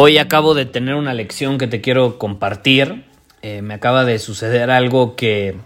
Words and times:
Hoy 0.00 0.18
acabo 0.18 0.54
de 0.54 0.64
tener 0.64 0.94
una 0.94 1.12
lección 1.12 1.58
que 1.58 1.66
te 1.66 1.80
quiero 1.80 2.20
compartir. 2.20 3.04
Eh, 3.42 3.62
me 3.62 3.74
acaba 3.74 4.04
de 4.04 4.20
suceder 4.20 4.70
algo 4.70 5.16
que 5.16 5.56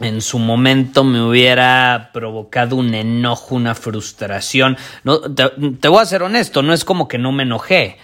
en 0.00 0.20
su 0.20 0.38
momento 0.38 1.02
me 1.02 1.22
hubiera 1.22 2.10
provocado 2.12 2.76
un 2.76 2.92
enojo, 2.92 3.54
una 3.54 3.74
frustración. 3.74 4.76
No, 5.02 5.18
te, 5.22 5.88
voy 5.88 6.02
a 6.02 6.04
ser 6.04 6.22
honesto, 6.22 6.62
no 6.62 6.74
es 6.74 6.84
como 6.84 7.08
que 7.08 7.16
no 7.16 7.32
me 7.32 7.44
enojé, 7.44 7.96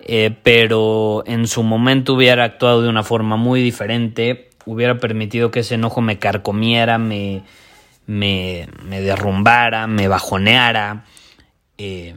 eh, 0.00 0.36
pero 0.42 1.22
en 1.24 1.46
su 1.46 1.62
momento 1.62 2.14
hubiera 2.14 2.42
actuado 2.42 2.82
de 2.82 2.88
una 2.88 3.04
forma 3.04 3.36
muy 3.36 3.62
diferente, 3.62 4.50
hubiera 4.66 4.98
permitido 4.98 5.52
que 5.52 5.60
ese 5.60 5.76
enojo 5.76 6.00
me 6.00 6.18
carcomiera, 6.18 6.98
me, 6.98 7.44
me, 8.08 8.66
derrumbara, 8.88 9.86
me 9.86 10.08
bajoneara, 10.08 11.04
eh, 11.78 12.16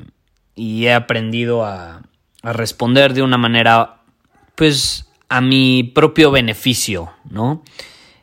y 0.56 0.88
he 0.88 0.94
aprendido 0.96 1.64
a, 1.64 2.02
a 2.44 2.54
responder 2.54 3.14
de 3.14 3.24
una 3.24 3.38
manera, 3.38 4.02
pues, 4.56 5.08
a 5.30 5.42
mi 5.42 5.84
propio 5.84 6.32
beneficio, 6.32 7.12
¿no? 7.30 7.64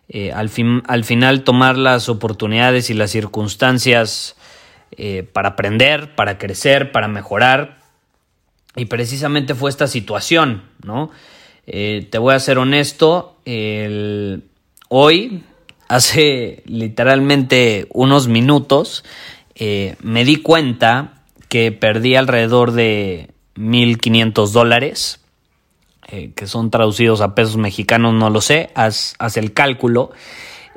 Eh, 0.08 0.32
al, 0.32 0.48
fin, 0.48 0.82
al, 0.86 1.04
final 1.04 1.44
tomar 1.44 1.78
las 1.78 2.08
oportunidades 2.08 2.90
y 2.90 2.94
las 2.94 3.10
circunstancias 3.10 4.36
eh, 4.92 5.22
para 5.22 5.50
aprender, 5.50 6.14
para 6.14 6.38
crecer, 6.38 6.92
para 6.92 7.08
mejorar. 7.08 7.78
Y 8.76 8.86
precisamente 8.86 9.54
fue 9.54 9.70
esta 9.70 9.86
situación, 9.86 10.62
¿no? 10.82 11.10
Eh, 11.66 12.06
te 12.10 12.18
voy 12.18 12.34
a 12.34 12.40
ser 12.40 12.58
honesto, 12.58 13.38
hoy, 14.88 15.44
hace 15.88 16.62
literalmente 16.66 17.86
unos 17.90 18.28
minutos, 18.28 19.04
me 19.58 20.24
di 20.24 20.36
cuenta 20.36 21.22
que 21.48 21.72
perdí 21.72 22.16
alrededor 22.16 22.72
de 22.72 23.33
1.500 23.56 24.50
dólares, 24.50 25.20
eh, 26.08 26.32
que 26.34 26.46
son 26.46 26.70
traducidos 26.70 27.20
a 27.20 27.34
pesos 27.34 27.56
mexicanos, 27.56 28.12
no 28.14 28.28
lo 28.28 28.40
sé, 28.40 28.70
haz, 28.74 29.16
el 29.36 29.52
cálculo, 29.52 30.12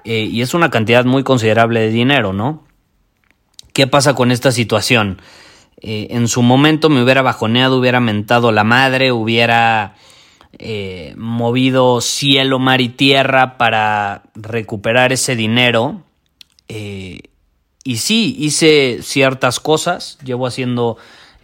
eh, 0.06 0.28
y 0.32 0.42
es 0.42 0.54
una 0.54 0.70
cantidad 0.70 1.04
muy 1.04 1.24
considerable 1.24 1.82
de 1.82 1.90
dinero, 1.90 2.32
¿no? 2.32 2.64
¿Qué 3.74 3.88
pasa 3.88 4.16
con 4.16 4.32
esta 4.32 4.52
situación? 4.52 5.22
Eh, 5.82 6.08
en 6.12 6.28
su 6.28 6.42
momento 6.44 6.90
me 6.90 7.04
hubiera 7.04 7.22
bajoneado, 7.22 7.78
hubiera 7.78 8.00
mentado 8.00 8.52
la 8.52 8.64
madre, 8.64 9.12
hubiera 9.12 9.96
movido 11.18 12.02
cielo, 12.02 12.58
mar 12.58 12.82
y 12.82 12.90
tierra 12.90 13.58
para 13.60 14.24
recuperar 14.34 15.14
ese 15.14 15.36
dinero. 15.36 16.02
y 16.68 17.98
sí, 17.98 18.36
hice 18.40 19.00
ciertas 19.04 19.60
cosas, 19.60 20.18
llevo 20.24 20.48
haciendo 20.48 20.98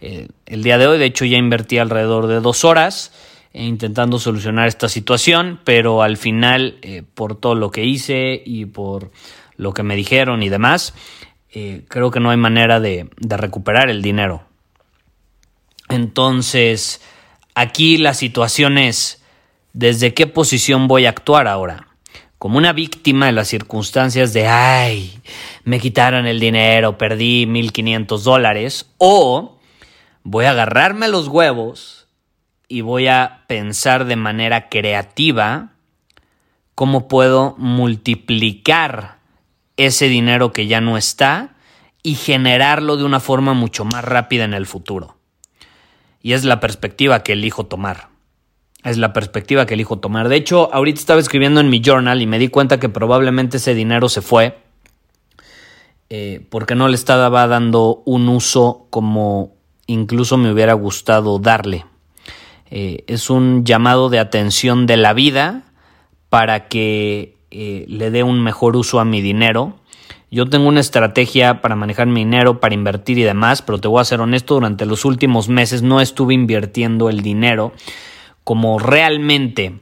eh, 0.06 0.28
el 0.44 0.62
día 0.62 0.76
de 0.76 0.86
hoy. 0.86 0.98
De 0.98 1.06
hecho, 1.06 1.24
ya 1.24 1.38
invertí 1.38 1.78
alrededor 1.78 2.26
de 2.26 2.40
dos 2.40 2.64
horas 2.64 3.12
eh, 3.52 3.64
intentando 3.64 4.18
solucionar 4.18 4.68
esta 4.68 4.88
situación, 4.88 5.60
pero 5.64 6.02
al 6.02 6.18
final, 6.18 6.76
eh, 6.82 7.02
por 7.14 7.40
todo 7.40 7.54
lo 7.54 7.70
que 7.70 7.84
hice 7.84 8.42
y 8.44 8.66
por 8.66 9.12
lo 9.56 9.72
que 9.72 9.82
me 9.82 9.96
dijeron 9.96 10.42
y 10.42 10.48
demás, 10.48 10.94
creo 11.86 12.10
que 12.10 12.18
no 12.18 12.30
hay 12.30 12.36
manera 12.36 12.80
de, 12.80 13.08
de 13.16 13.36
recuperar 13.36 13.88
el 13.88 14.02
dinero. 14.02 14.42
Entonces, 15.88 17.00
aquí 17.54 17.96
la 17.96 18.12
situación 18.12 18.76
es, 18.76 19.22
¿desde 19.72 20.14
qué 20.14 20.26
posición 20.26 20.88
voy 20.88 21.06
a 21.06 21.10
actuar 21.10 21.46
ahora? 21.46 21.86
como 22.44 22.58
una 22.58 22.74
víctima 22.74 23.24
de 23.24 23.32
las 23.32 23.48
circunstancias 23.48 24.34
de, 24.34 24.46
ay, 24.46 25.18
me 25.64 25.80
quitaron 25.80 26.26
el 26.26 26.40
dinero, 26.40 26.98
perdí 26.98 27.46
1.500 27.46 28.18
dólares, 28.18 28.90
o 28.98 29.54
voy 30.24 30.46
a 30.46 30.50
agarrarme 30.50 31.08
los 31.08 31.28
huevos 31.28 32.08
y 32.66 32.80
voy 32.80 33.06
a 33.06 33.44
pensar 33.46 34.06
de 34.06 34.16
manera 34.16 34.68
creativa 34.68 35.72
cómo 36.74 37.06
puedo 37.06 37.54
multiplicar 37.58 39.18
ese 39.76 40.08
dinero 40.08 40.52
que 40.52 40.66
ya 40.66 40.80
no 40.80 40.96
está 40.96 41.54
y 42.02 42.16
generarlo 42.16 42.96
de 42.96 43.04
una 43.04 43.20
forma 43.20 43.54
mucho 43.54 43.84
más 43.84 44.04
rápida 44.04 44.44
en 44.44 44.54
el 44.54 44.66
futuro. 44.66 45.16
Y 46.20 46.32
es 46.32 46.44
la 46.44 46.58
perspectiva 46.58 47.22
que 47.22 47.34
elijo 47.34 47.66
tomar. 47.66 48.08
Es 48.82 48.98
la 48.98 49.12
perspectiva 49.12 49.66
que 49.66 49.74
elijo 49.74 49.98
tomar. 49.98 50.28
De 50.28 50.36
hecho, 50.36 50.72
ahorita 50.72 51.00
estaba 51.00 51.20
escribiendo 51.20 51.60
en 51.60 51.70
mi 51.70 51.80
journal 51.80 52.20
y 52.20 52.26
me 52.26 52.38
di 52.38 52.48
cuenta 52.48 52.80
que 52.80 52.88
probablemente 52.88 53.58
ese 53.58 53.74
dinero 53.74 54.08
se 54.08 54.20
fue 54.20 54.58
eh, 56.10 56.46
porque 56.50 56.74
no 56.74 56.88
le 56.88 56.94
estaba 56.94 57.46
dando 57.46 58.02
un 58.04 58.28
uso 58.28 58.86
como 58.90 59.53
incluso 59.86 60.36
me 60.36 60.52
hubiera 60.52 60.72
gustado 60.74 61.38
darle. 61.38 61.86
Eh, 62.70 63.04
es 63.06 63.30
un 63.30 63.64
llamado 63.64 64.08
de 64.08 64.18
atención 64.18 64.86
de 64.86 64.96
la 64.96 65.12
vida 65.12 65.62
para 66.28 66.68
que 66.68 67.36
eh, 67.50 67.84
le 67.88 68.10
dé 68.10 68.22
un 68.22 68.42
mejor 68.42 68.76
uso 68.76 68.98
a 69.00 69.04
mi 69.04 69.20
dinero. 69.20 69.78
Yo 70.30 70.46
tengo 70.46 70.66
una 70.66 70.80
estrategia 70.80 71.60
para 71.60 71.76
manejar 71.76 72.08
mi 72.08 72.24
dinero, 72.24 72.58
para 72.58 72.74
invertir 72.74 73.18
y 73.18 73.22
demás, 73.22 73.62
pero 73.62 73.78
te 73.78 73.86
voy 73.86 74.00
a 74.00 74.04
ser 74.04 74.20
honesto, 74.20 74.54
durante 74.54 74.86
los 74.86 75.04
últimos 75.04 75.48
meses 75.48 75.82
no 75.82 76.00
estuve 76.00 76.34
invirtiendo 76.34 77.08
el 77.08 77.20
dinero 77.20 77.72
como 78.42 78.80
realmente, 78.80 79.78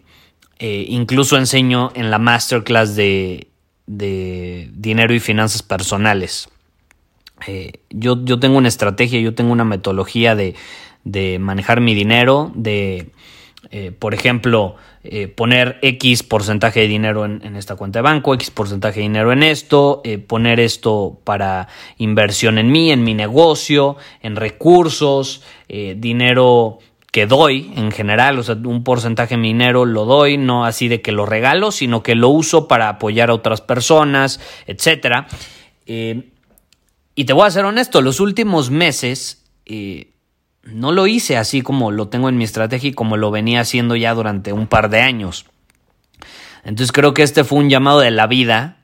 eh, 0.59 0.85
incluso 0.89 1.39
enseño 1.39 1.91
en 1.95 2.11
la 2.11 2.19
masterclass 2.19 2.95
de, 2.95 3.49
de 3.87 4.71
dinero 4.75 5.15
y 5.15 5.21
finanzas 5.21 5.63
personales. 5.63 6.52
Eh, 7.47 7.73
yo, 7.91 8.25
yo, 8.25 8.39
tengo 8.39 8.59
una 8.59 8.69
estrategia, 8.69 9.21
yo 9.21 9.35
tengo 9.35 9.53
una 9.53 9.65
metodología 9.65 10.35
de, 10.35 10.55
manejar 11.39 11.81
mi 11.81 11.95
dinero, 11.95 12.53
de, 12.55 13.11
eh, 13.71 13.93
por 13.93 14.15
ejemplo, 14.15 14.77
eh, 15.05 15.27
poner 15.29 15.79
X 15.83 16.23
porcentaje 16.23 16.81
de 16.81 16.89
dinero 16.89 17.25
en, 17.25 17.57
esta 17.57 17.77
cuenta 17.77 17.99
de 17.99 18.03
banco, 18.03 18.35
X 18.35 18.51
porcentaje 18.51 19.01
de 19.01 19.03
dinero 19.03 19.33
en 19.33 19.43
esto, 19.43 20.03
poner 20.27 20.61
esto 20.61 21.19
para 21.25 21.69
inversión 21.99 22.59
en 22.59 22.71
mí, 22.71 22.93
en 22.93 23.03
mi 23.03 23.15
negocio, 23.15 23.97
en 24.23 24.37
recursos, 24.37 25.43
dinero 25.69 26.79
que 27.11 27.27
doy 27.27 27.73
en 27.77 27.91
general, 27.91 28.39
o 28.39 28.43
sea, 28.43 28.55
un 28.55 28.85
porcentaje 28.85 29.35
de 29.35 29.41
mi 29.41 29.49
dinero 29.49 29.85
lo 29.85 30.07
doy, 30.07 30.39
no 30.39 30.65
así 30.65 30.89
de 30.89 31.03
que 31.03 31.13
lo 31.13 31.27
regalo, 31.27 31.71
sino 31.71 32.03
que 32.03 32.15
lo 32.15 32.29
uso 32.29 32.69
para 32.69 32.89
apoyar 32.89 33.29
a 33.29 33.35
otras 33.35 33.61
personas, 33.61 34.41
etcétera. 34.67 35.27
Y 37.15 37.25
te 37.25 37.33
voy 37.33 37.47
a 37.47 37.51
ser 37.51 37.65
honesto, 37.65 38.01
los 38.01 38.21
últimos 38.21 38.71
meses 38.71 39.45
eh, 39.67 40.13
no 40.63 40.93
lo 40.93 41.07
hice 41.07 41.37
así 41.37 41.63
como 41.63 41.91
lo 41.91 42.09
tengo 42.09 42.29
en 42.29 42.37
mi 42.37 42.45
estrategia 42.45 42.91
y 42.91 42.95
como 42.95 43.17
lo 43.17 43.31
venía 43.31 43.61
haciendo 43.61 43.97
ya 43.97 44.15
durante 44.15 44.53
un 44.53 44.67
par 44.67 44.89
de 44.89 45.01
años. 45.01 45.47
Entonces 46.65 46.93
creo 46.93 47.13
que 47.13 47.23
este 47.23 47.45
fue 47.45 47.59
un 47.59 47.71
llamado 47.71 48.01
de 48.01 48.11
la 48.11 48.27
vida, 48.27 48.79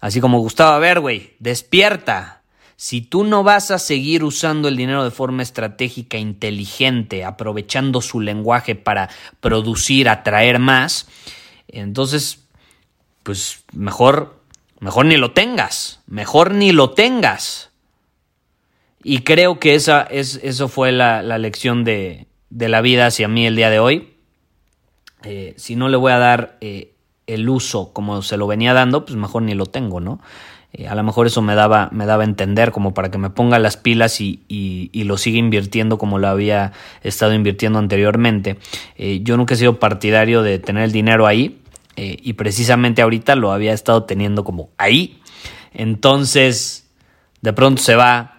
así 0.00 0.20
como 0.20 0.38
Gustavo, 0.38 0.72
a 0.72 0.78
ver, 0.78 1.00
güey, 1.00 1.34
despierta. 1.38 2.42
Si 2.76 3.00
tú 3.00 3.24
no 3.24 3.42
vas 3.42 3.70
a 3.70 3.78
seguir 3.78 4.24
usando 4.24 4.68
el 4.68 4.76
dinero 4.76 5.04
de 5.04 5.10
forma 5.10 5.42
estratégica, 5.42 6.16
inteligente, 6.16 7.24
aprovechando 7.24 8.00
su 8.00 8.20
lenguaje 8.20 8.76
para 8.76 9.10
producir, 9.40 10.08
atraer 10.08 10.58
más, 10.58 11.08
entonces, 11.66 12.44
pues 13.24 13.64
mejor, 13.72 14.40
mejor 14.80 15.06
ni 15.06 15.16
lo 15.16 15.32
tengas, 15.32 16.00
mejor 16.06 16.52
ni 16.52 16.72
lo 16.72 16.90
tengas. 16.90 17.67
Y 19.08 19.20
creo 19.20 19.58
que 19.58 19.74
esa 19.74 20.02
es, 20.02 20.38
eso 20.42 20.68
fue 20.68 20.92
la, 20.92 21.22
lección 21.38 21.82
de, 21.82 22.26
la 22.50 22.82
vida 22.82 23.06
hacia 23.06 23.26
mí 23.26 23.46
el 23.46 23.56
día 23.56 23.70
de 23.70 23.78
hoy. 23.78 24.12
eh, 25.22 25.54
si 25.56 25.76
no 25.76 25.88
le 25.88 25.96
voy 25.96 26.12
a 26.12 26.18
dar 26.18 26.58
eh, 26.60 26.92
el 27.26 27.48
uso 27.48 27.94
como 27.94 28.20
se 28.20 28.36
lo 28.36 28.46
venía 28.46 28.74
dando, 28.74 29.06
pues 29.06 29.16
mejor 29.16 29.44
ni 29.44 29.54
lo 29.54 29.64
tengo, 29.64 30.00
¿no? 30.00 30.20
Eh, 30.74 30.88
a 30.88 30.94
lo 30.94 31.02
mejor 31.04 31.26
eso 31.26 31.40
me 31.40 31.54
daba, 31.54 31.88
me 31.90 32.04
daba 32.04 32.22
a 32.22 32.26
entender 32.26 32.70
como 32.70 32.92
para 32.92 33.10
que 33.10 33.16
me 33.16 33.30
ponga 33.30 33.58
las 33.58 33.78
pilas 33.78 34.20
y, 34.20 34.42
y, 34.46 35.04
lo 35.04 35.16
siga 35.16 35.38
invirtiendo 35.38 35.96
como 35.96 36.18
lo 36.18 36.28
había 36.28 36.72
estado 37.02 37.32
invirtiendo 37.32 37.78
anteriormente. 37.78 38.58
yo 38.98 39.38
nunca 39.38 39.54
he 39.54 39.56
sido 39.56 39.78
partidario 39.78 40.42
de 40.42 40.58
tener 40.58 40.84
el 40.84 40.92
dinero 40.92 41.26
ahí 41.26 41.62
y 41.96 42.34
precisamente 42.34 43.00
ahorita 43.00 43.36
lo 43.36 43.52
había 43.52 43.72
estado 43.72 44.04
teniendo 44.04 44.44
como 44.44 44.68
ahí. 44.76 45.22
Entonces, 45.72 46.90
de 47.40 47.54
pronto 47.54 47.82
se 47.82 47.94
va, 47.94 48.37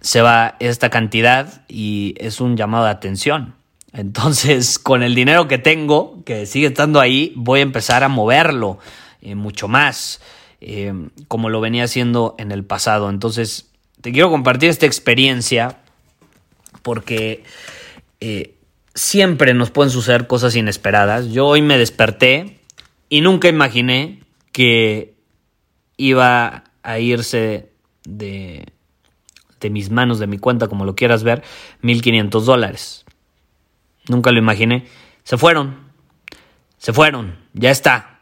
se 0.00 0.22
va 0.22 0.56
esta 0.60 0.90
cantidad 0.90 1.62
y 1.68 2.14
es 2.18 2.40
un 2.40 2.56
llamado 2.56 2.84
de 2.84 2.90
atención. 2.90 3.54
Entonces, 3.92 4.78
con 4.82 5.02
el 5.02 5.14
dinero 5.14 5.48
que 5.48 5.58
tengo, 5.58 6.22
que 6.24 6.46
sigue 6.46 6.68
estando 6.68 7.00
ahí, 7.00 7.32
voy 7.36 7.60
a 7.60 7.62
empezar 7.62 8.02
a 8.02 8.08
moverlo 8.08 8.78
eh, 9.22 9.34
mucho 9.34 9.68
más, 9.68 10.20
eh, 10.60 10.92
como 11.28 11.48
lo 11.48 11.60
venía 11.60 11.84
haciendo 11.84 12.34
en 12.38 12.52
el 12.52 12.64
pasado. 12.64 13.10
Entonces, 13.10 13.70
te 14.00 14.12
quiero 14.12 14.30
compartir 14.30 14.70
esta 14.70 14.86
experiencia 14.86 15.78
porque 16.82 17.44
eh, 18.20 18.54
siempre 18.94 19.54
nos 19.54 19.70
pueden 19.70 19.90
suceder 19.90 20.26
cosas 20.26 20.56
inesperadas. 20.56 21.28
Yo 21.28 21.46
hoy 21.46 21.62
me 21.62 21.78
desperté 21.78 22.60
y 23.08 23.20
nunca 23.20 23.48
imaginé 23.48 24.22
que 24.52 25.14
iba 25.96 26.64
a 26.82 26.98
irse 26.98 27.70
de, 28.04 28.66
de 29.60 29.70
mis 29.70 29.90
manos, 29.90 30.18
de 30.18 30.26
mi 30.26 30.38
cuenta, 30.38 30.68
como 30.68 30.84
lo 30.84 30.96
quieras 30.96 31.22
ver, 31.22 31.42
1.500 31.82 32.40
dólares. 32.42 33.04
Nunca 34.08 34.32
lo 34.32 34.38
imaginé. 34.38 34.86
Se 35.22 35.36
fueron. 35.36 35.76
Se 36.78 36.92
fueron. 36.92 37.36
Ya 37.52 37.70
está. 37.70 38.20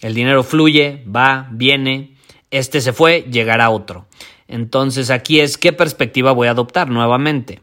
El 0.00 0.14
dinero 0.14 0.42
fluye, 0.42 1.04
va, 1.04 1.48
viene. 1.50 2.16
Este 2.50 2.80
se 2.80 2.92
fue, 2.92 3.22
llegará 3.30 3.70
otro. 3.70 4.06
Entonces 4.48 5.10
aquí 5.10 5.40
es 5.40 5.58
qué 5.58 5.72
perspectiva 5.72 6.32
voy 6.32 6.48
a 6.48 6.52
adoptar 6.52 6.90
nuevamente. 6.90 7.62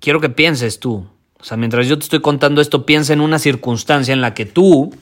Quiero 0.00 0.20
que 0.20 0.28
pienses 0.28 0.80
tú. 0.80 1.08
O 1.38 1.44
sea, 1.44 1.56
mientras 1.56 1.86
yo 1.86 1.98
te 1.98 2.04
estoy 2.04 2.20
contando 2.20 2.60
esto, 2.60 2.86
piensa 2.86 3.12
en 3.12 3.20
una 3.20 3.38
circunstancia 3.38 4.12
en 4.12 4.20
la 4.20 4.34
que 4.34 4.46
tú 4.46 4.94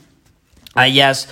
hayas 0.75 1.29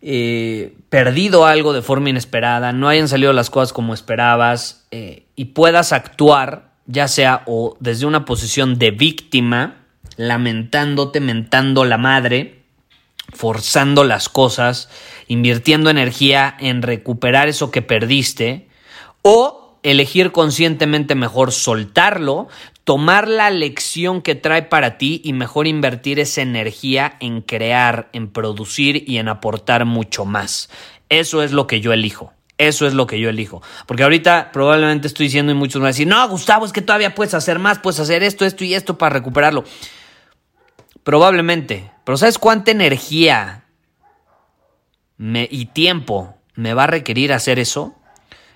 eh, 0.00 0.76
perdido 0.88 1.46
algo 1.46 1.72
de 1.72 1.82
forma 1.82 2.10
inesperada, 2.10 2.72
no 2.72 2.88
hayan 2.88 3.08
salido 3.08 3.32
las 3.32 3.50
cosas 3.50 3.72
como 3.72 3.94
esperabas 3.94 4.86
eh, 4.90 5.24
y 5.34 5.46
puedas 5.46 5.92
actuar 5.92 6.68
ya 6.88 7.06
sea 7.06 7.42
o 7.46 7.76
desde 7.80 8.06
una 8.06 8.24
posición 8.24 8.78
de 8.78 8.90
víctima, 8.90 9.84
lamentándote, 10.16 11.20
mentando 11.20 11.84
la 11.84 11.98
madre, 11.98 12.62
forzando 13.34 14.04
las 14.04 14.28
cosas, 14.28 14.88
invirtiendo 15.28 15.90
energía 15.90 16.56
en 16.58 16.82
recuperar 16.82 17.48
eso 17.48 17.70
que 17.70 17.82
perdiste, 17.82 18.68
o 19.22 19.67
elegir 19.82 20.32
conscientemente 20.32 21.14
mejor 21.14 21.52
soltarlo, 21.52 22.48
tomar 22.84 23.28
la 23.28 23.50
lección 23.50 24.22
que 24.22 24.34
trae 24.34 24.62
para 24.62 24.98
ti 24.98 25.20
y 25.24 25.32
mejor 25.32 25.66
invertir 25.66 26.20
esa 26.20 26.42
energía 26.42 27.16
en 27.20 27.42
crear, 27.42 28.08
en 28.12 28.28
producir 28.28 29.04
y 29.08 29.18
en 29.18 29.28
aportar 29.28 29.84
mucho 29.84 30.24
más. 30.24 30.70
Eso 31.08 31.42
es 31.42 31.52
lo 31.52 31.66
que 31.66 31.80
yo 31.80 31.92
elijo. 31.92 32.32
Eso 32.58 32.88
es 32.88 32.94
lo 32.94 33.06
que 33.06 33.20
yo 33.20 33.28
elijo. 33.28 33.62
Porque 33.86 34.02
ahorita 34.02 34.50
probablemente 34.52 35.06
estoy 35.06 35.26
diciendo 35.26 35.52
y 35.52 35.54
muchos 35.54 35.76
me 35.76 35.84
van 35.84 35.88
a 35.88 35.92
decir, 35.92 36.08
no, 36.08 36.28
Gustavo, 36.28 36.66
es 36.66 36.72
que 36.72 36.82
todavía 36.82 37.14
puedes 37.14 37.34
hacer 37.34 37.60
más, 37.60 37.78
puedes 37.78 38.00
hacer 38.00 38.22
esto, 38.24 38.44
esto 38.44 38.64
y 38.64 38.74
esto 38.74 38.98
para 38.98 39.14
recuperarlo. 39.14 39.64
Probablemente. 41.04 41.92
Pero 42.04 42.16
¿sabes 42.16 42.38
cuánta 42.38 42.70
energía 42.70 43.64
y 45.18 45.66
tiempo 45.66 46.36
me 46.54 46.74
va 46.74 46.84
a 46.84 46.88
requerir 46.88 47.32
hacer 47.32 47.58
eso? 47.58 47.97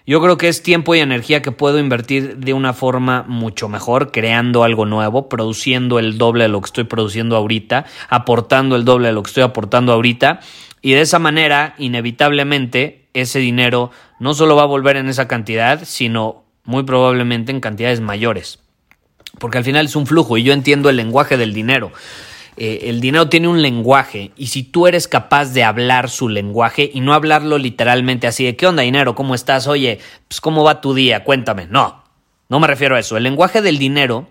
Yo 0.05 0.21
creo 0.21 0.37
que 0.37 0.49
es 0.49 0.63
tiempo 0.63 0.95
y 0.95 1.01
energía 1.01 1.43
que 1.43 1.53
puedo 1.53 1.79
invertir 1.79 2.39
de 2.39 2.53
una 2.55 2.73
forma 2.73 3.25
mucho 3.29 3.69
mejor, 3.69 4.11
creando 4.11 4.65
algo 4.65 4.85
nuevo, 4.85 5.29
produciendo 5.29 6.01
el 6.01 6.19
doble 6.19 6.45
de 6.45 6.49
lo 6.49 6.61
que 6.61 6.67
estoy 6.67 6.85
produciendo 6.85 7.37
ahorita, 7.37 7.87
aportando 8.09 8.75
el 8.75 8.85
doble 8.85 9.09
de 9.09 9.15
lo 9.15 9.23
que 9.23 9.29
estoy 9.29 9.45
aportando 9.45 9.93
ahorita. 9.93 10.41
Y 10.81 10.93
de 10.93 11.03
esa 11.03 11.21
manera, 11.21 11.75
inevitablemente, 11.79 13.07
ese 13.15 13.39
dinero 13.39 13.93
no 14.19 14.35
solo 14.35 14.57
va 14.57 14.63
a 14.63 14.67
volver 14.67 14.97
en 14.97 15.09
esa 15.09 15.29
cantidad, 15.29 15.83
sino 15.85 16.43
muy 16.65 16.83
probablemente 16.83 17.53
en 17.53 17.61
cantidades 17.61 18.01
mayores. 18.01 18.59
Porque 19.39 19.59
al 19.59 19.65
final 19.65 19.87
es 19.87 19.95
un 19.95 20.07
flujo 20.07 20.37
y 20.37 20.43
yo 20.43 20.53
entiendo 20.53 20.91
el 20.91 20.97
lenguaje 20.97 21.37
del 21.37 21.55
dinero. 21.55 21.93
Eh, 22.57 22.91
el 22.91 23.01
dinero 23.01 23.29
tiene 23.29 23.49
un 23.49 23.63
lenguaje 23.63 24.31
y 24.37 24.49
si 24.49 24.63
tú 24.63 24.87
eres 24.87 25.09
capaz 25.09 25.53
de 25.55 25.65
hablar 25.65 26.11
su 26.11 26.29
lenguaje 26.29 26.91
y 26.93 27.01
no 27.01 27.15
hablarlo 27.15 27.57
literalmente 27.57 28.27
así 28.27 28.45
de 28.45 28.57
¿qué 28.57 28.67
onda 28.67 28.83
dinero? 28.83 29.15
¿Cómo 29.15 29.35
estás? 29.35 29.67
Oye, 29.67 30.01
pues 30.29 30.41
¿cómo 30.41 30.63
va 30.63 30.81
tu 30.81 30.93
día? 30.93 31.25
Cuéntame. 31.25 31.67
No, 31.67 32.05
no 32.49 32.61
me 32.61 32.67
refiero 32.67 32.97
a 32.97 33.01
eso. 33.01 33.17
El 33.17 33.23
lenguaje 33.23 33.63
del 33.63 33.79
dinero 33.79 34.29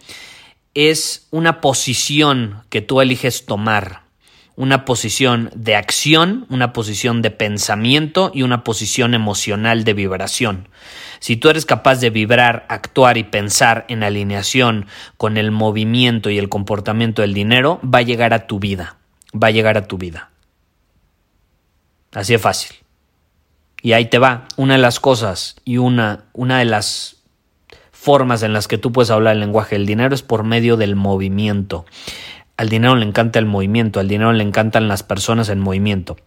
es 0.73 1.27
una 1.31 1.61
posición 1.61 2.63
que 2.69 2.81
tú 2.81 3.01
eliges 3.01 3.45
tomar 3.45 4.03
una 4.55 4.85
posición 4.85 5.49
de 5.55 5.75
acción, 5.75 6.45
una 6.49 6.73
posición 6.73 7.21
de 7.21 7.31
pensamiento 7.31 8.31
y 8.33 8.43
una 8.43 8.63
posición 8.63 9.13
emocional 9.13 9.83
de 9.83 9.93
vibración. 9.93 10.67
Si 11.19 11.37
tú 11.37 11.49
eres 11.49 11.65
capaz 11.65 11.99
de 11.99 12.09
vibrar, 12.09 12.65
actuar 12.69 13.17
y 13.17 13.23
pensar 13.23 13.85
en 13.87 14.03
alineación 14.03 14.87
con 15.17 15.37
el 15.37 15.51
movimiento 15.51 16.29
y 16.29 16.37
el 16.37 16.49
comportamiento 16.49 17.21
del 17.21 17.33
dinero, 17.33 17.79
va 17.83 17.99
a 17.99 18.03
llegar 18.03 18.33
a 18.33 18.47
tu 18.47 18.59
vida, 18.59 18.97
va 19.31 19.47
a 19.47 19.51
llegar 19.51 19.77
a 19.77 19.87
tu 19.87 19.97
vida. 19.97 20.31
Así 22.13 22.33
de 22.33 22.39
fácil. 22.39 22.75
Y 23.81 23.93
ahí 23.93 24.05
te 24.05 24.19
va, 24.19 24.47
una 24.57 24.75
de 24.75 24.81
las 24.81 24.99
cosas 24.99 25.55
y 25.65 25.77
una, 25.77 26.25
una 26.33 26.59
de 26.59 26.65
las 26.65 27.17
formas 27.91 28.43
en 28.43 28.53
las 28.53 28.67
que 28.67 28.77
tú 28.77 28.91
puedes 28.91 29.11
hablar 29.11 29.33
el 29.33 29.39
lenguaje 29.39 29.75
del 29.75 29.85
dinero 29.85 30.13
es 30.13 30.23
por 30.23 30.43
medio 30.43 30.75
del 30.75 30.95
movimiento. 30.95 31.85
Al 32.57 32.69
dinero 32.69 32.95
le 32.95 33.05
encanta 33.05 33.39
el 33.39 33.45
movimiento, 33.45 33.99
al 33.99 34.07
dinero 34.07 34.33
le 34.33 34.43
encantan 34.43 34.87
las 34.87 35.03
personas 35.03 35.49
en 35.49 35.59
movimiento. 35.59 36.17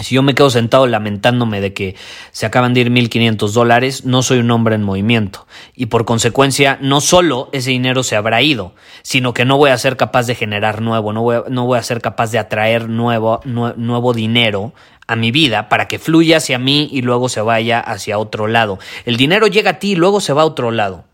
Si 0.00 0.14
yo 0.14 0.22
me 0.22 0.34
quedo 0.34 0.48
sentado 0.48 0.86
lamentándome 0.86 1.60
de 1.60 1.74
que 1.74 1.96
se 2.30 2.46
acaban 2.46 2.72
de 2.72 2.80
ir 2.80 2.90
1.500 2.90 3.50
dólares, 3.50 4.04
no 4.04 4.22
soy 4.22 4.38
un 4.38 4.50
hombre 4.52 4.76
en 4.76 4.84
movimiento. 4.84 5.46
Y 5.74 5.86
por 5.86 6.04
consecuencia, 6.04 6.78
no 6.80 7.00
solo 7.00 7.48
ese 7.52 7.70
dinero 7.70 8.04
se 8.04 8.14
habrá 8.14 8.40
ido, 8.40 8.74
sino 9.02 9.34
que 9.34 9.44
no 9.44 9.56
voy 9.56 9.70
a 9.70 9.78
ser 9.78 9.96
capaz 9.96 10.26
de 10.26 10.36
generar 10.36 10.82
nuevo, 10.82 11.12
no 11.12 11.22
voy 11.22 11.36
a, 11.36 11.44
no 11.48 11.66
voy 11.66 11.78
a 11.78 11.82
ser 11.82 12.00
capaz 12.00 12.30
de 12.30 12.38
atraer 12.38 12.88
nuevo, 12.88 13.40
nuevo 13.44 14.12
dinero 14.12 14.72
a 15.08 15.16
mi 15.16 15.32
vida 15.32 15.68
para 15.68 15.88
que 15.88 15.98
fluya 15.98 16.36
hacia 16.36 16.58
mí 16.58 16.88
y 16.92 17.02
luego 17.02 17.28
se 17.28 17.40
vaya 17.40 17.80
hacia 17.80 18.18
otro 18.18 18.46
lado. 18.46 18.78
El 19.04 19.16
dinero 19.16 19.48
llega 19.48 19.70
a 19.70 19.78
ti 19.80 19.92
y 19.92 19.96
luego 19.96 20.20
se 20.20 20.32
va 20.32 20.42
a 20.42 20.46
otro 20.46 20.70
lado. 20.70 21.07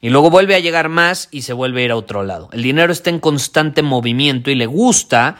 Y 0.00 0.10
luego 0.10 0.30
vuelve 0.30 0.54
a 0.54 0.60
llegar 0.60 0.88
más 0.88 1.28
y 1.30 1.42
se 1.42 1.52
vuelve 1.52 1.82
a 1.82 1.84
ir 1.86 1.90
a 1.90 1.96
otro 1.96 2.22
lado. 2.22 2.48
El 2.52 2.62
dinero 2.62 2.92
está 2.92 3.10
en 3.10 3.18
constante 3.18 3.82
movimiento 3.82 4.50
y 4.50 4.54
le 4.54 4.66
gusta 4.66 5.36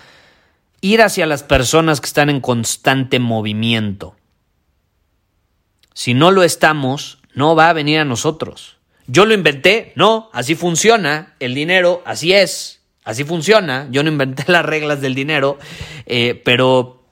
ir 0.80 1.02
hacia 1.02 1.26
las 1.26 1.42
personas 1.42 2.00
que 2.00 2.06
están 2.06 2.30
en 2.30 2.40
constante 2.40 3.18
movimiento. 3.18 4.16
Si 5.94 6.14
no 6.14 6.30
lo 6.30 6.42
estamos, 6.42 7.18
no 7.34 7.54
va 7.54 7.70
a 7.70 7.72
venir 7.72 7.98
a 8.00 8.04
nosotros. 8.04 8.76
Yo 9.06 9.24
lo 9.24 9.34
inventé, 9.34 9.92
no, 9.94 10.30
así 10.32 10.54
funciona, 10.54 11.34
el 11.38 11.54
dinero, 11.54 12.02
así 12.04 12.32
es, 12.32 12.82
así 13.04 13.24
funciona. 13.24 13.88
Yo 13.90 14.02
no 14.02 14.10
inventé 14.10 14.44
las 14.52 14.64
reglas 14.64 15.00
del 15.00 15.14
dinero, 15.14 15.58
eh, 16.06 16.40
pero 16.44 17.04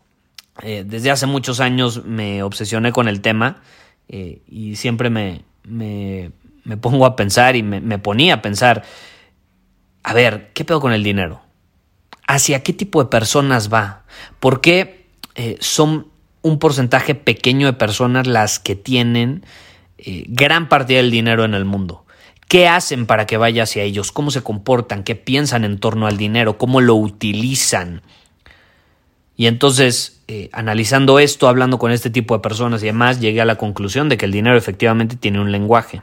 eh, 0.62 0.84
desde 0.86 1.10
hace 1.10 1.26
muchos 1.26 1.60
años 1.60 2.04
me 2.04 2.42
obsesioné 2.42 2.92
con 2.92 3.08
el 3.08 3.20
tema 3.20 3.62
eh, 4.08 4.42
y 4.48 4.76
siempre 4.76 5.08
me, 5.08 5.42
me 5.64 6.32
me 6.64 6.76
pongo 6.76 7.06
a 7.06 7.16
pensar 7.16 7.56
y 7.56 7.62
me, 7.62 7.98
ponía 7.98 8.34
a 8.34 8.42
pensar, 8.42 8.82
a 10.02 10.14
ver, 10.14 10.50
¿qué 10.54 10.64
pedo 10.64 10.80
con 10.80 10.92
el 10.92 11.02
dinero? 11.02 11.42
¿Hacia 12.26 12.62
qué 12.62 12.72
tipo 12.72 13.02
de 13.02 13.10
personas 13.10 13.72
va? 13.72 14.04
¿Por 14.40 14.60
qué 14.60 15.06
eh, 15.34 15.56
son 15.60 16.08
un 16.42 16.58
porcentaje 16.58 17.14
pequeño 17.14 17.66
de 17.66 17.74
personas 17.74 18.26
las 18.26 18.58
que 18.58 18.76
tienen 18.76 19.44
eh, 19.98 20.24
gran 20.28 20.68
parte 20.68 20.94
del 20.94 21.10
dinero 21.10 21.44
en 21.44 21.54
el 21.54 21.66
mundo? 21.66 22.04
¿Qué 22.48 22.68
hacen 22.68 23.06
para 23.06 23.26
que 23.26 23.36
vaya 23.36 23.64
hacia 23.64 23.82
ellos? 23.82 24.12
¿Cómo 24.12 24.30
se 24.30 24.42
comportan? 24.42 25.04
¿Qué 25.04 25.14
piensan 25.14 25.64
en 25.64 25.78
torno 25.78 26.06
al 26.06 26.16
dinero? 26.16 26.56
¿Cómo 26.56 26.80
lo 26.80 26.94
utilizan? 26.94 28.02
Y 29.36 29.46
entonces, 29.46 30.13
eh, 30.26 30.48
analizando 30.52 31.18
esto, 31.18 31.48
hablando 31.48 31.78
con 31.78 31.90
este 31.90 32.10
tipo 32.10 32.34
de 32.34 32.40
personas 32.40 32.82
y 32.82 32.86
demás, 32.86 33.20
llegué 33.20 33.40
a 33.40 33.44
la 33.44 33.56
conclusión 33.56 34.08
de 34.08 34.16
que 34.16 34.24
el 34.24 34.32
dinero 34.32 34.56
efectivamente 34.56 35.16
tiene 35.16 35.40
un 35.40 35.52
lenguaje 35.52 36.02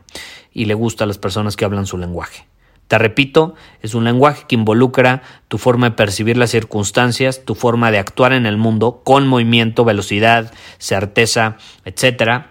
y 0.53 0.65
le 0.65 0.73
gusta 0.73 1.05
a 1.05 1.07
las 1.07 1.17
personas 1.17 1.55
que 1.55 1.65
hablan 1.65 1.87
su 1.87 1.97
lenguaje. 1.97 2.45
Te 2.87 2.97
repito, 2.97 3.55
es 3.81 3.95
un 3.95 4.03
lenguaje 4.03 4.43
que 4.47 4.55
involucra 4.55 5.23
tu 5.47 5.57
forma 5.57 5.89
de 5.89 5.95
percibir 5.95 6.35
las 6.35 6.51
circunstancias, 6.51 7.45
tu 7.45 7.55
forma 7.55 7.89
de 7.89 7.99
actuar 7.99 8.33
en 8.33 8.45
el 8.45 8.57
mundo 8.57 9.01
con 9.03 9.27
movimiento, 9.27 9.85
velocidad, 9.85 10.53
certeza, 10.77 11.55
etc. 11.85 12.47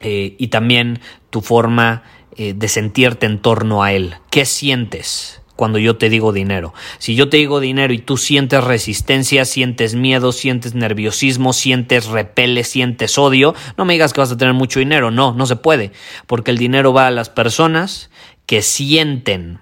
Eh, 0.00 0.34
y 0.38 0.48
también 0.48 1.00
tu 1.28 1.42
forma 1.42 2.02
eh, 2.36 2.54
de 2.54 2.68
sentirte 2.68 3.26
en 3.26 3.38
torno 3.38 3.82
a 3.82 3.92
él. 3.92 4.14
¿Qué 4.30 4.46
sientes? 4.46 5.42
Cuando 5.56 5.78
yo 5.78 5.96
te 5.96 6.08
digo 6.08 6.32
dinero. 6.32 6.72
Si 6.98 7.14
yo 7.14 7.28
te 7.28 7.38
digo 7.38 7.60
dinero 7.60 7.92
y 7.92 7.98
tú 7.98 8.16
sientes 8.16 8.62
resistencia, 8.62 9.44
sientes 9.44 9.94
miedo, 9.94 10.32
sientes 10.32 10.74
nerviosismo, 10.74 11.52
sientes 11.52 12.06
repele, 12.06 12.62
sientes 12.62 13.18
odio, 13.18 13.54
no 13.76 13.84
me 13.84 13.94
digas 13.94 14.12
que 14.12 14.20
vas 14.20 14.30
a 14.30 14.36
tener 14.36 14.54
mucho 14.54 14.78
dinero. 14.78 15.10
No, 15.10 15.32
no 15.32 15.46
se 15.46 15.56
puede. 15.56 15.92
Porque 16.26 16.50
el 16.50 16.58
dinero 16.58 16.92
va 16.92 17.06
a 17.08 17.10
las 17.10 17.30
personas 17.30 18.10
que 18.46 18.62
sienten 18.62 19.58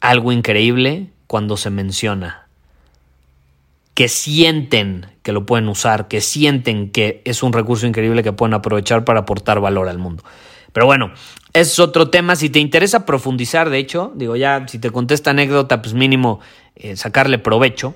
algo 0.00 0.32
increíble 0.32 1.06
cuando 1.26 1.56
se 1.56 1.70
menciona 1.70 2.46
que 3.96 4.08
sienten 4.08 5.06
que 5.22 5.32
lo 5.32 5.46
pueden 5.46 5.68
usar, 5.68 6.06
que 6.06 6.20
sienten 6.20 6.90
que 6.90 7.22
es 7.24 7.42
un 7.42 7.54
recurso 7.54 7.86
increíble 7.86 8.22
que 8.22 8.30
pueden 8.30 8.52
aprovechar 8.52 9.06
para 9.06 9.20
aportar 9.20 9.58
valor 9.58 9.88
al 9.88 9.96
mundo. 9.96 10.22
Pero 10.76 10.84
bueno, 10.84 11.10
es 11.54 11.78
otro 11.78 12.10
tema. 12.10 12.36
Si 12.36 12.50
te 12.50 12.58
interesa 12.58 13.06
profundizar, 13.06 13.70
de 13.70 13.78
hecho, 13.78 14.12
digo 14.14 14.36
ya, 14.36 14.68
si 14.68 14.78
te 14.78 14.90
contesta 14.90 15.30
anécdota, 15.30 15.80
pues 15.80 15.94
mínimo 15.94 16.40
eh, 16.74 16.96
sacarle 16.96 17.38
provecho. 17.38 17.94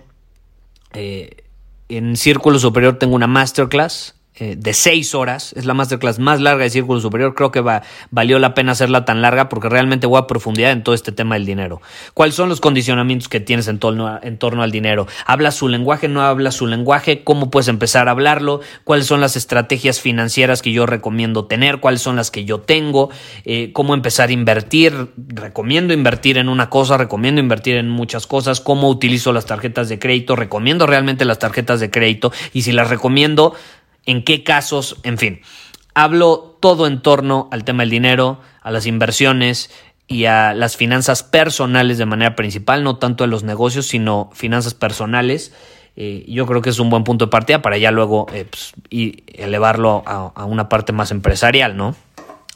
Eh, 0.94 1.44
en 1.90 2.16
Círculo 2.16 2.58
Superior 2.58 2.98
tengo 2.98 3.14
una 3.14 3.26
masterclass 3.26 4.14
eh, 4.40 4.56
de 4.58 4.72
seis 4.72 5.14
horas. 5.14 5.52
Es 5.52 5.66
la 5.66 5.74
masterclass 5.74 6.18
más 6.18 6.40
larga 6.40 6.64
de 6.64 6.70
Círculo 6.70 6.98
Superior. 6.98 7.34
Creo 7.34 7.52
que 7.52 7.60
va, 7.60 7.82
valió 8.10 8.38
la 8.38 8.54
pena 8.54 8.72
hacerla 8.72 9.04
tan 9.04 9.20
larga 9.20 9.50
porque 9.50 9.68
realmente 9.68 10.06
voy 10.06 10.18
a 10.18 10.26
profundidad 10.26 10.70
en 10.70 10.82
todo 10.82 10.94
este 10.94 11.12
tema 11.12 11.34
del 11.34 11.44
dinero. 11.44 11.82
¿Cuáles 12.14 12.36
son 12.36 12.48
los 12.48 12.58
condicionamientos 12.58 13.28
que 13.28 13.40
tienes 13.40 13.68
en 13.68 13.78
torno, 13.78 14.62
al 14.62 14.70
dinero? 14.70 15.06
¿Hablas 15.26 15.56
su 15.56 15.68
lenguaje? 15.68 16.08
¿No 16.08 16.22
hablas 16.22 16.54
su 16.54 16.66
lenguaje? 16.66 17.22
¿Cómo 17.22 17.50
puedes 17.50 17.68
empezar 17.68 18.08
a 18.08 18.12
hablarlo? 18.12 18.62
¿Cuáles 18.84 19.06
son 19.06 19.20
las 19.20 19.36
estrategias 19.36 20.00
financieras 20.00 20.62
que 20.62 20.72
yo 20.72 20.86
recomiendo 20.86 21.44
tener? 21.44 21.80
¿Cuáles 21.80 22.00
son 22.00 22.16
las 22.16 22.30
que 22.30 22.46
yo 22.46 22.60
tengo? 22.60 23.10
Eh, 23.44 23.72
¿Cómo 23.74 23.92
empezar 23.92 24.30
a 24.30 24.32
invertir? 24.32 25.08
Recomiendo 25.18 25.92
invertir 25.92 26.38
en 26.38 26.48
una 26.48 26.70
cosa, 26.70 26.96
recomiendo 26.96 27.42
invertir 27.42 27.76
en 27.76 27.90
muchas 27.90 28.26
cosas. 28.26 28.62
¿Cómo 28.62 28.88
utilizo 28.88 29.34
las 29.34 29.44
tarjetas 29.44 29.90
de 29.90 29.98
crédito? 29.98 30.34
Recomiendo 30.34 30.86
realmente 30.86 31.26
las 31.26 31.38
tarjetas 31.38 31.78
de 31.78 31.90
crédito 31.90 32.32
y 32.54 32.62
si 32.62 32.72
las 32.72 32.88
recomiendo 32.88 33.54
en 34.06 34.24
qué 34.24 34.42
casos, 34.42 34.96
en 35.02 35.18
fin. 35.18 35.40
Hablo 35.94 36.56
todo 36.60 36.86
en 36.86 37.02
torno 37.02 37.48
al 37.50 37.64
tema 37.64 37.82
del 37.82 37.90
dinero, 37.90 38.40
a 38.62 38.70
las 38.70 38.86
inversiones 38.86 39.70
y 40.06 40.24
a 40.24 40.54
las 40.54 40.76
finanzas 40.76 41.22
personales 41.22 41.98
de 41.98 42.06
manera 42.06 42.36
principal, 42.36 42.82
no 42.82 42.96
tanto 42.96 43.24
a 43.24 43.26
los 43.26 43.42
negocios, 43.42 43.86
sino 43.86 44.30
finanzas 44.32 44.74
personales. 44.74 45.52
Eh, 45.96 46.24
yo 46.28 46.46
creo 46.46 46.62
que 46.62 46.70
es 46.70 46.78
un 46.78 46.90
buen 46.90 47.04
punto 47.04 47.26
de 47.26 47.30
partida 47.30 47.62
para 47.62 47.78
ya 47.78 47.90
luego 47.90 48.26
eh, 48.32 48.46
pues, 48.48 48.72
y 48.90 49.24
elevarlo 49.34 50.02
a, 50.06 50.44
una 50.44 50.68
parte 50.68 50.92
más 50.92 51.10
empresarial, 51.10 51.76
¿no? 51.76 51.94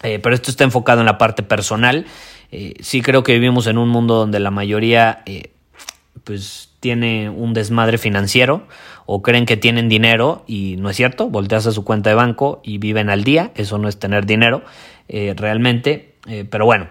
Eh, 0.02 0.18
pero 0.18 0.34
esto 0.34 0.50
está 0.50 0.64
enfocado 0.64 1.00
en 1.00 1.06
la 1.06 1.18
parte 1.18 1.42
personal. 1.42 2.06
sí 2.80 3.02
creo 3.02 3.22
que 3.22 3.34
vivimos 3.34 3.66
en 3.66 3.78
un 3.78 3.88
mundo 3.88 4.14
donde 4.14 4.38
la 4.38 4.50
mayoría 4.50 5.24
pues 6.24 6.70
tiene 6.84 7.30
un 7.30 7.54
desmadre 7.54 7.96
financiero 7.96 8.66
o 9.06 9.22
creen 9.22 9.46
que 9.46 9.56
tienen 9.56 9.88
dinero 9.88 10.44
y 10.46 10.76
no 10.76 10.90
es 10.90 10.96
cierto, 10.96 11.30
volteas 11.30 11.66
a 11.66 11.72
su 11.72 11.82
cuenta 11.82 12.10
de 12.10 12.14
banco 12.14 12.60
y 12.62 12.76
viven 12.76 13.08
al 13.08 13.24
día, 13.24 13.52
eso 13.54 13.78
no 13.78 13.88
es 13.88 13.98
tener 13.98 14.26
dinero 14.26 14.62
eh, 15.08 15.32
realmente, 15.34 16.16
eh, 16.26 16.44
pero 16.44 16.66
bueno, 16.66 16.88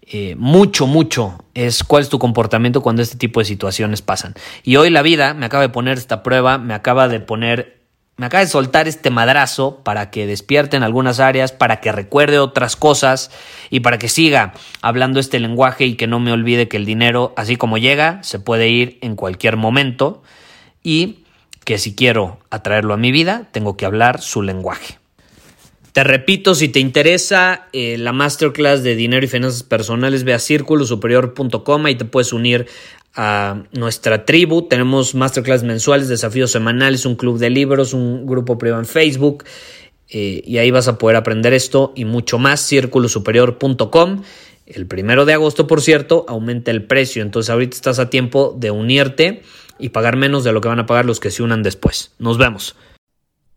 eh, 0.00 0.34
mucho, 0.38 0.86
mucho 0.86 1.44
es 1.52 1.84
cuál 1.84 2.04
es 2.04 2.08
tu 2.08 2.18
comportamiento 2.18 2.80
cuando 2.80 3.02
este 3.02 3.18
tipo 3.18 3.40
de 3.40 3.44
situaciones 3.44 4.00
pasan. 4.00 4.32
Y 4.62 4.76
hoy 4.76 4.88
la 4.88 5.02
vida 5.02 5.34
me 5.34 5.44
acaba 5.44 5.62
de 5.62 5.68
poner 5.68 5.98
esta 5.98 6.22
prueba, 6.22 6.56
me 6.56 6.72
acaba 6.72 7.06
de 7.08 7.20
poner 7.20 7.83
me 8.16 8.26
acaba 8.26 8.44
de 8.44 8.50
soltar 8.50 8.86
este 8.86 9.10
madrazo 9.10 9.80
para 9.82 10.10
que 10.10 10.26
despierte 10.26 10.76
en 10.76 10.84
algunas 10.84 11.18
áreas, 11.18 11.50
para 11.50 11.80
que 11.80 11.90
recuerde 11.90 12.38
otras 12.38 12.76
cosas 12.76 13.30
y 13.70 13.80
para 13.80 13.98
que 13.98 14.08
siga 14.08 14.54
hablando 14.82 15.18
este 15.18 15.40
lenguaje 15.40 15.84
y 15.84 15.96
que 15.96 16.06
no 16.06 16.20
me 16.20 16.30
olvide 16.30 16.68
que 16.68 16.76
el 16.76 16.86
dinero, 16.86 17.34
así 17.36 17.56
como 17.56 17.76
llega, 17.76 18.22
se 18.22 18.38
puede 18.38 18.68
ir 18.68 18.98
en 19.00 19.16
cualquier 19.16 19.56
momento 19.56 20.22
y 20.82 21.24
que 21.64 21.78
si 21.78 21.96
quiero 21.96 22.38
atraerlo 22.50 22.94
a 22.94 22.98
mi 22.98 23.10
vida, 23.10 23.48
tengo 23.50 23.76
que 23.76 23.86
hablar 23.86 24.20
su 24.20 24.42
lenguaje. 24.42 24.98
Te 25.92 26.02
repito, 26.02 26.54
si 26.54 26.68
te 26.68 26.80
interesa 26.80 27.68
eh, 27.72 27.96
la 27.98 28.12
masterclass 28.12 28.82
de 28.82 28.96
dinero 28.96 29.24
y 29.24 29.28
finanzas 29.28 29.62
personales, 29.62 30.24
ve 30.24 30.34
a 30.34 30.40
círculosuperior.com 30.40 31.88
y 31.88 31.94
te 31.94 32.04
puedes 32.04 32.32
unir 32.32 32.66
a 33.14 33.64
nuestra 33.72 34.24
tribu. 34.24 34.62
Tenemos 34.62 35.14
masterclass 35.14 35.62
mensuales, 35.62 36.08
desafíos 36.08 36.50
semanales, 36.50 37.06
un 37.06 37.16
club 37.16 37.38
de 37.38 37.50
libros, 37.50 37.94
un 37.94 38.26
grupo 38.26 38.58
privado 38.58 38.82
en 38.82 38.86
Facebook. 38.86 39.44
Eh, 40.08 40.42
y 40.44 40.58
ahí 40.58 40.70
vas 40.70 40.88
a 40.88 40.98
poder 40.98 41.16
aprender 41.16 41.52
esto 41.52 41.92
y 41.94 42.04
mucho 42.04 42.38
más. 42.38 42.60
Círculosuperior.com. 42.60 44.22
El 44.66 44.86
primero 44.86 45.24
de 45.24 45.34
agosto, 45.34 45.66
por 45.66 45.82
cierto, 45.82 46.24
aumenta 46.28 46.70
el 46.70 46.84
precio. 46.84 47.22
Entonces 47.22 47.50
ahorita 47.50 47.76
estás 47.76 47.98
a 47.98 48.10
tiempo 48.10 48.54
de 48.58 48.70
unirte 48.70 49.42
y 49.78 49.90
pagar 49.90 50.16
menos 50.16 50.44
de 50.44 50.52
lo 50.52 50.60
que 50.60 50.68
van 50.68 50.80
a 50.80 50.86
pagar 50.86 51.04
los 51.04 51.20
que 51.20 51.30
se 51.30 51.42
unan 51.42 51.62
después. 51.62 52.12
Nos 52.18 52.38
vemos. 52.38 52.74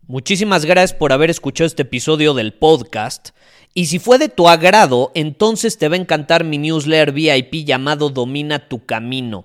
Muchísimas 0.06 0.64
gracias 0.64 0.98
por 0.98 1.12
haber 1.12 1.28
escuchado 1.28 1.66
este 1.66 1.82
episodio 1.82 2.32
del 2.32 2.54
podcast. 2.54 3.30
Y 3.74 3.86
si 3.86 3.98
fue 3.98 4.18
de 4.18 4.28
tu 4.28 4.48
agrado, 4.48 5.12
entonces 5.14 5.76
te 5.78 5.88
va 5.88 5.96
a 5.96 5.98
encantar 5.98 6.44
mi 6.44 6.58
newsletter 6.58 7.12
VIP 7.12 7.66
llamado 7.66 8.08
Domina 8.08 8.68
tu 8.68 8.86
Camino. 8.86 9.44